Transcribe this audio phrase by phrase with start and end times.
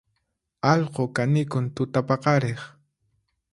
[0.71, 2.59] Allqu kanikun tutapaqariq